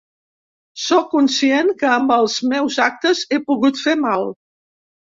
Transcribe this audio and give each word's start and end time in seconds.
Soc 0.83 1.05
conscient 1.11 1.69
que 1.83 1.93
amb 1.97 2.15
els 2.17 2.39
meus 2.57 2.81
actes 2.89 3.25
he 3.39 3.43
pogut 3.53 3.83
fer 3.87 3.99
mal. 4.11 4.31